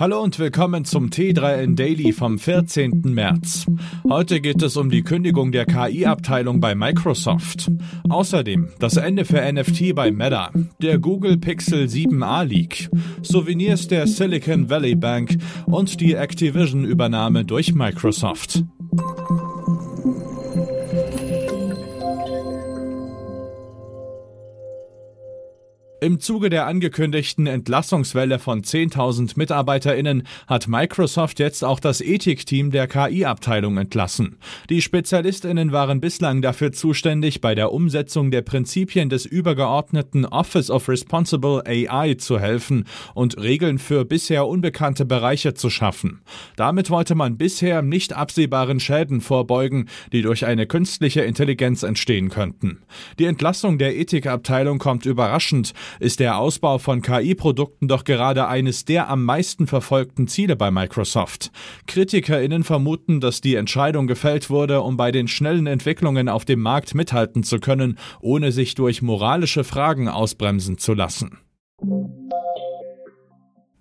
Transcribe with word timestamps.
Hallo 0.00 0.22
und 0.22 0.38
willkommen 0.38 0.86
zum 0.86 1.10
T3N 1.10 1.74
Daily 1.74 2.14
vom 2.14 2.38
14. 2.38 3.02
März. 3.04 3.66
Heute 4.08 4.40
geht 4.40 4.62
es 4.62 4.78
um 4.78 4.88
die 4.88 5.02
Kündigung 5.02 5.52
der 5.52 5.66
KI-Abteilung 5.66 6.58
bei 6.58 6.74
Microsoft. 6.74 7.70
Außerdem 8.08 8.70
das 8.78 8.96
Ende 8.96 9.26
für 9.26 9.42
NFT 9.42 9.94
bei 9.94 10.10
Meta, 10.10 10.52
der 10.80 10.98
Google 10.98 11.36
Pixel 11.36 11.84
7a 11.84 12.44
Leak, 12.44 12.88
Souvenirs 13.20 13.88
der 13.88 14.06
Silicon 14.06 14.70
Valley 14.70 14.94
Bank 14.94 15.36
und 15.66 16.00
die 16.00 16.14
Activision-Übernahme 16.14 17.44
durch 17.44 17.74
Microsoft. 17.74 18.64
Im 26.02 26.18
Zuge 26.18 26.48
der 26.48 26.66
angekündigten 26.66 27.46
Entlassungswelle 27.46 28.38
von 28.38 28.62
10.000 28.62 29.32
MitarbeiterInnen 29.36 30.22
hat 30.46 30.66
Microsoft 30.66 31.38
jetzt 31.38 31.62
auch 31.62 31.78
das 31.78 32.00
Ethikteam 32.00 32.70
der 32.70 32.86
KI-Abteilung 32.86 33.76
entlassen. 33.76 34.38
Die 34.70 34.80
SpezialistInnen 34.80 35.72
waren 35.72 36.00
bislang 36.00 36.40
dafür 36.40 36.72
zuständig, 36.72 37.42
bei 37.42 37.54
der 37.54 37.70
Umsetzung 37.72 38.30
der 38.30 38.40
Prinzipien 38.40 39.10
des 39.10 39.26
übergeordneten 39.26 40.24
Office 40.24 40.70
of 40.70 40.88
Responsible 40.88 41.62
AI 41.66 42.14
zu 42.14 42.40
helfen 42.40 42.86
und 43.12 43.36
Regeln 43.36 43.78
für 43.78 44.06
bisher 44.06 44.46
unbekannte 44.46 45.04
Bereiche 45.04 45.52
zu 45.52 45.68
schaffen. 45.68 46.22
Damit 46.56 46.88
wollte 46.88 47.14
man 47.14 47.36
bisher 47.36 47.82
nicht 47.82 48.14
absehbaren 48.14 48.80
Schäden 48.80 49.20
vorbeugen, 49.20 49.90
die 50.14 50.22
durch 50.22 50.46
eine 50.46 50.66
künstliche 50.66 51.20
Intelligenz 51.20 51.82
entstehen 51.82 52.30
könnten. 52.30 52.78
Die 53.18 53.26
Entlassung 53.26 53.76
der 53.76 53.98
Ethikabteilung 53.98 54.78
kommt 54.78 55.04
überraschend, 55.04 55.74
ist 55.98 56.20
der 56.20 56.38
Ausbau 56.38 56.78
von 56.78 57.02
KI-Produkten 57.02 57.88
doch 57.88 58.04
gerade 58.04 58.46
eines 58.46 58.84
der 58.84 59.08
am 59.08 59.24
meisten 59.24 59.66
verfolgten 59.66 60.28
Ziele 60.28 60.56
bei 60.56 60.70
Microsoft. 60.70 61.50
KritikerInnen 61.86 62.64
vermuten, 62.64 63.20
dass 63.20 63.40
die 63.40 63.56
Entscheidung 63.56 64.06
gefällt 64.06 64.50
wurde, 64.50 64.82
um 64.82 64.96
bei 64.96 65.10
den 65.10 65.28
schnellen 65.28 65.66
Entwicklungen 65.66 66.28
auf 66.28 66.44
dem 66.44 66.60
Markt 66.60 66.94
mithalten 66.94 67.42
zu 67.42 67.58
können, 67.58 67.98
ohne 68.20 68.52
sich 68.52 68.74
durch 68.74 69.02
moralische 69.02 69.64
Fragen 69.64 70.08
ausbremsen 70.08 70.78
zu 70.78 70.94
lassen. 70.94 71.38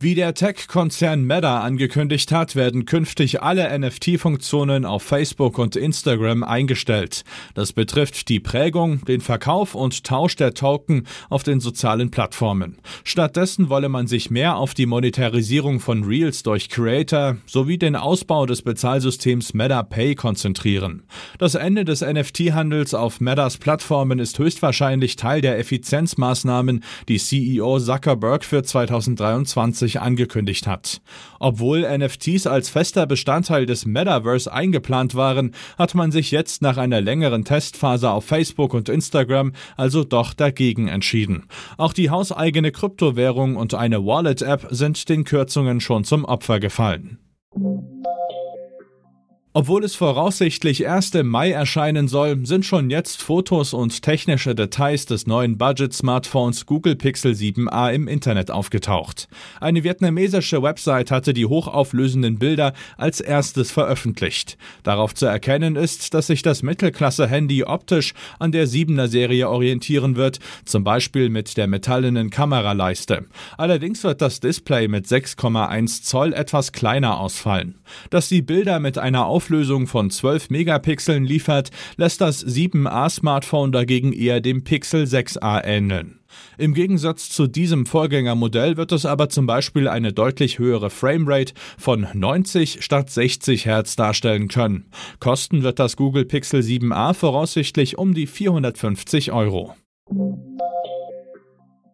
Wie 0.02 0.16
der 0.16 0.34
Tech-Konzern 0.34 1.26
Meta 1.26 1.60
angekündigt 1.60 2.32
hat, 2.32 2.56
werden 2.56 2.86
künftig 2.86 3.44
alle 3.44 3.78
NFT-Funktionen 3.78 4.86
auf 4.86 5.04
Facebook 5.04 5.58
und 5.60 5.76
Instagram 5.76 6.46
eingestellt. 6.46 7.26
Das 7.54 7.74
betrifft 7.74 8.30
die 8.30 8.40
Prägung, 8.40 9.04
den 9.04 9.20
Verkauf 9.20 9.76
und 9.76 10.06
Tausch 10.06 10.38
der 10.38 10.54
Token 10.54 11.06
auf 11.30 11.44
den 11.44 11.60
sozialen 11.60 12.12
Plattformen. 12.12 12.78
Stattdessen 13.04 13.68
wolle 13.68 13.90
man 13.90 14.08
sich 14.08 14.32
mehr 14.32 14.56
auf 14.56 14.74
die 14.74 14.86
Monetarisierung 14.86 15.82
von 15.82 16.06
Reels 16.06 16.44
durch 16.44 16.70
Creator 16.70 17.36
sowie 17.46 17.78
den 17.78 17.98
Ausbau 17.98 18.46
des 18.46 18.62
Bezahlsystems 18.62 19.54
Meta 19.54 19.84
Pay 19.84 20.16
konzentrieren. 20.16 21.04
Das 21.40 21.56
Ende 21.56 21.84
des 21.84 22.00
NFT-Handels 22.00 22.94
auf 22.94 23.20
Metas 23.20 23.58
Plattformen 23.58 24.20
ist 24.20 24.40
höchstwahrscheinlich 24.40 25.18
Teil 25.18 25.42
der 25.42 25.60
Effizienzmaßnahmen, 25.60 26.86
die 27.10 27.20
CEO 27.20 27.82
Zuckerberg 27.82 28.46
für 28.46 28.64
2023 28.64 29.89
kürzlich 29.90 30.02
angekündigt 30.02 30.68
hat. 30.68 31.02
Obwohl 31.40 31.82
NFTs 31.82 32.48
als 32.48 32.70
fester 32.70 33.08
Bestandteil 33.08 33.66
des 33.66 33.86
Metaverse 33.86 34.52
eingeplant 34.52 35.16
waren, 35.16 35.54
hat 35.78 35.96
man 35.96 36.12
sich 36.12 36.32
jetzt 36.32 36.62
nach 36.62 36.78
einer 36.78 37.02
längeren 37.02 37.44
Testphase 37.44 38.12
auf 38.12 38.26
Facebook 38.26 38.74
und 38.74 38.90
Instagram 38.90 39.54
also 39.78 40.04
doch 40.04 40.34
dagegen 40.34 40.88
entschieden. 40.88 41.46
Auch 41.78 41.94
die 41.94 42.10
hauseigene 42.10 42.72
Kryptowährung 42.72 43.56
und 43.56 43.74
eine 43.74 44.06
Wallet-App 44.06 44.68
sind 44.70 45.10
den 45.10 45.24
Kürzungen 45.24 45.80
schon 45.82 46.04
zum 46.04 46.26
Opfer 46.26 46.60
gefallen. 46.60 47.18
Obwohl 49.60 49.84
es 49.84 49.94
voraussichtlich 49.94 50.84
erst 50.84 51.16
im 51.16 51.28
Mai 51.28 51.52
erscheinen 51.52 52.08
soll, 52.08 52.46
sind 52.46 52.66
schon 52.66 52.90
jetzt 52.90 53.22
Fotos 53.22 53.74
und 53.74 54.02
technische 54.04 54.56
Details 54.56 55.06
des 55.06 55.28
neuen 55.28 55.58
Budget-Smartphones 55.58 56.66
Google 56.66 56.96
Pixel 56.96 57.34
7a 57.34 57.92
im 57.92 58.08
Internet 58.08 58.52
aufgetaucht. 58.52 59.28
Eine 59.60 59.84
vietnamesische 59.84 60.64
Website 60.64 61.12
hatte 61.12 61.34
die 61.34 61.46
hochauflösenden 61.46 62.40
Bilder 62.40 62.72
als 62.96 63.20
erstes 63.20 63.70
veröffentlicht. 63.70 64.58
Darauf 64.84 65.14
zu 65.14 65.26
erkennen 65.26 65.76
ist, 65.76 66.14
dass 66.14 66.28
sich 66.28 66.42
das 66.42 66.64
Mittelklasse-Handy 66.64 67.66
optisch 67.66 68.14
an 68.40 68.54
der 68.54 68.66
7er 68.66 69.10
Serie 69.10 69.50
orientieren 69.50 70.16
wird, 70.16 70.40
zum 70.64 70.86
Beispiel 70.86 71.28
mit 71.28 71.58
der 71.58 71.68
metallenen 71.68 72.30
Kameraleiste. 72.30 73.26
Allerdings 73.58 74.06
wird 74.06 74.22
das 74.22 74.40
Display 74.40 74.88
mit 74.88 75.06
6,1 75.06 76.04
Zoll 76.04 76.32
etwas 76.32 76.72
kleiner 76.72 77.20
ausfallen. 77.20 77.76
Dass 78.10 78.30
die 78.30 78.42
Bilder 78.42 78.80
mit 78.80 78.98
einer 78.98 79.26
Auflösung 79.26 79.49
von 79.88 80.12
12 80.12 80.52
Megapixeln 80.52 81.26
liefert, 81.26 81.72
lässt 81.98 82.22
das 82.22 82.46
7a-Smartphone 82.46 83.72
dagegen 83.72 84.14
eher 84.14 84.42
dem 84.42 84.64
Pixel 84.64 85.06
6a 85.06 85.64
ähneln. 85.64 86.20
Im 86.60 86.76
Gegensatz 86.76 87.30
zu 87.30 87.48
diesem 87.48 87.88
Vorgängermodell 87.88 88.78
wird 88.78 88.92
es 88.92 89.06
aber 89.06 89.30
zum 89.30 89.48
Beispiel 89.48 89.88
eine 89.88 90.14
deutlich 90.14 90.60
höhere 90.60 90.92
Framerate 90.92 91.54
von 91.78 92.08
90 92.14 92.84
statt 92.84 93.10
60 93.10 93.66
Hertz 93.66 93.96
darstellen 93.96 94.50
können. 94.50 94.86
Kosten 95.20 95.64
wird 95.64 95.80
das 95.80 95.96
Google 95.96 96.26
Pixel 96.26 96.62
7a 96.62 97.16
voraussichtlich 97.16 97.98
um 97.98 98.14
die 98.14 98.28
450 98.28 99.32
Euro. 99.32 99.74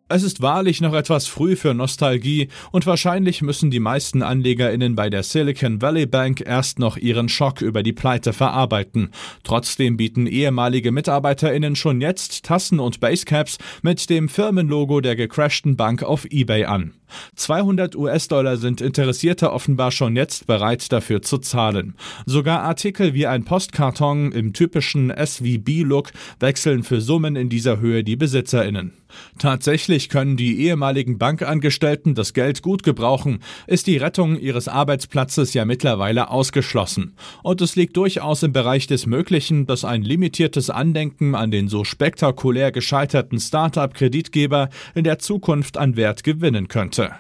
Es 0.08 0.22
ist 0.22 0.40
wahrlich 0.40 0.82
noch 0.82 0.94
etwas 0.94 1.26
früh 1.26 1.56
für 1.56 1.74
Nostalgie 1.74 2.50
und 2.72 2.86
wahrscheinlich 2.86 3.42
müssen 3.42 3.72
die 3.72 3.80
meisten 3.80 4.22
AnlegerInnen 4.22 4.94
bei 4.94 5.10
der 5.10 5.24
Silicon 5.24 5.82
Valley 5.82 6.06
Bank 6.06 6.44
erst 6.46 6.78
noch 6.78 6.96
ihren 6.96 7.28
Schock 7.28 7.64
über 7.64 7.82
die 7.82 7.92
Pleite 7.92 8.32
verarbeiten. 8.32 9.10
Trotzdem 9.44 9.98
bieten 9.98 10.28
ehemalige 10.28 10.92
MitarbeiterInnen 10.92 11.76
schon 11.76 12.02
jetzt 12.02 12.46
Tassen 12.46 12.80
und 12.80 13.00
Basecaps 13.00 13.58
mit 13.82 14.08
dem 14.12 14.30
Firmenlogo 14.30 15.02
der 15.02 15.16
gecrashten 15.16 15.76
Bank 15.76 16.04
auf 16.04 16.26
eBay 16.30 16.66
an. 16.66 16.94
200 17.36 17.96
US-Dollar 17.96 18.58
sind 18.58 18.82
Interessierte 18.82 19.52
offenbar 19.52 19.90
schon 19.90 20.16
jetzt 20.16 20.46
bereit 20.46 20.92
dafür 20.92 21.24
zu 21.24 21.40
zahlen. 21.40 21.96
Sogar 22.28 22.62
Artikel 22.62 23.16
wie 23.16 23.26
ein 23.26 23.44
Postkarton 23.44 24.32
im 24.34 24.54
typischen 24.54 25.12
SVB-Look 25.12 26.12
wechseln 26.40 26.84
für 26.84 27.02
Summen 27.02 27.36
in 27.36 27.50
dieser 27.50 27.80
Höhe 27.80 28.04
die 28.04 28.16
BesitzerInnen. 28.16 28.94
Tatsächlich 29.40 30.10
können 30.10 30.38
die 30.38 30.62
ehemaligen 30.62 31.18
Bankangestellten 31.18 32.16
das 32.16 32.34
Geld 32.34 32.62
gut 32.62 32.84
gebrauchen, 32.84 33.40
ist 33.68 33.88
die 33.88 33.98
Rettung 33.98 34.40
ihres 34.40 34.68
Arbeitsplatzes 34.68 35.54
ja 35.54 35.66
mittlerweile 35.66 36.30
ausgeschlossen. 36.30 37.16
Und 37.44 37.62
es 37.62 37.76
liegt 37.76 37.98
durchaus 37.98 38.44
im 38.44 38.54
Bereich 38.54 38.88
des 38.88 39.06
Möglichen, 39.06 39.66
dass 39.68 39.86
ein 39.86 40.04
limitiertes 40.04 40.70
Andenken 40.70 41.36
an 41.36 41.52
den 41.52 41.68
so 41.68 41.84
spektakulär 41.84 42.72
gescheiterten 42.72 43.40
Start-up-Kreditgeber 43.40 44.70
in 44.94 45.04
der 45.04 45.20
Zukunft 45.20 45.78
an 45.78 45.96
Wert 45.96 46.24
gewinnen 46.24 46.68
könnte. 46.68 47.12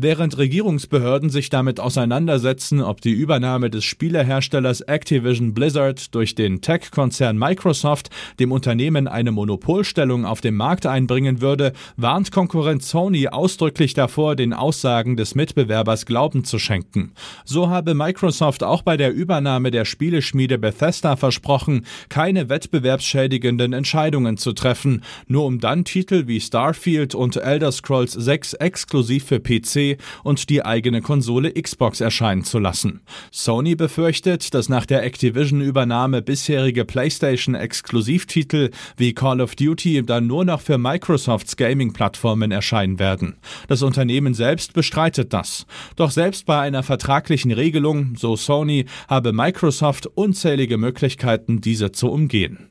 Während 0.00 0.38
Regierungsbehörden 0.38 1.28
sich 1.28 1.50
damit 1.50 1.80
auseinandersetzen, 1.80 2.80
ob 2.82 3.00
die 3.00 3.10
Übernahme 3.10 3.68
des 3.68 3.84
Spieleherstellers 3.84 4.80
Activision 4.82 5.54
Blizzard 5.54 6.14
durch 6.14 6.36
den 6.36 6.60
Tech-Konzern 6.60 7.36
Microsoft 7.36 8.08
dem 8.38 8.52
Unternehmen 8.52 9.08
eine 9.08 9.32
Monopolstellung 9.32 10.24
auf 10.24 10.40
dem 10.40 10.54
Markt 10.54 10.86
einbringen 10.86 11.40
würde, 11.40 11.72
warnt 11.96 12.30
Konkurrent 12.30 12.84
Sony 12.84 13.26
ausdrücklich 13.26 13.92
davor, 13.92 14.36
den 14.36 14.52
Aussagen 14.52 15.16
des 15.16 15.34
Mitbewerbers 15.34 16.06
Glauben 16.06 16.44
zu 16.44 16.60
schenken. 16.60 17.10
So 17.44 17.68
habe 17.68 17.94
Microsoft 17.94 18.62
auch 18.62 18.82
bei 18.82 18.96
der 18.96 19.12
Übernahme 19.12 19.72
der 19.72 19.84
Spieleschmiede 19.84 20.58
Bethesda 20.58 21.16
versprochen, 21.16 21.84
keine 22.08 22.48
wettbewerbsschädigenden 22.48 23.72
Entscheidungen 23.72 24.36
zu 24.36 24.52
treffen, 24.52 25.02
nur 25.26 25.44
um 25.44 25.58
dann 25.58 25.84
Titel 25.84 26.28
wie 26.28 26.40
Starfield 26.40 27.16
und 27.16 27.34
Elder 27.34 27.72
Scrolls 27.72 28.12
6 28.12 28.52
exklusiv 28.54 29.24
für 29.24 29.40
Und 30.24 30.50
die 30.50 30.64
eigene 30.64 31.00
Konsole 31.00 31.52
Xbox 31.52 32.00
erscheinen 32.00 32.44
zu 32.44 32.58
lassen. 32.58 33.00
Sony 33.30 33.74
befürchtet, 33.74 34.52
dass 34.54 34.68
nach 34.68 34.86
der 34.86 35.02
Activision-Übernahme 35.04 36.22
bisherige 36.22 36.84
PlayStation-Exklusivtitel 36.84 38.70
wie 38.96 39.14
Call 39.14 39.40
of 39.40 39.54
Duty 39.54 40.02
dann 40.04 40.26
nur 40.26 40.44
noch 40.44 40.60
für 40.60 40.78
Microsofts 40.78 41.56
Gaming-Plattformen 41.56 42.50
erscheinen 42.50 42.98
werden. 42.98 43.36
Das 43.68 43.82
Unternehmen 43.82 44.34
selbst 44.34 44.72
bestreitet 44.72 45.32
das. 45.32 45.66
Doch 45.96 46.10
selbst 46.10 46.46
bei 46.46 46.60
einer 46.60 46.82
vertraglichen 46.82 47.52
Regelung, 47.52 48.14
so 48.16 48.36
Sony, 48.36 48.86
habe 49.08 49.32
Microsoft 49.32 50.06
unzählige 50.06 50.78
Möglichkeiten, 50.78 51.60
diese 51.60 51.92
zu 51.92 52.10
umgehen. 52.10 52.70